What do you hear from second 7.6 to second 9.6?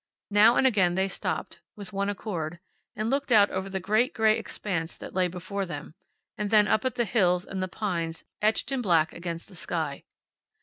the pines etched in black against the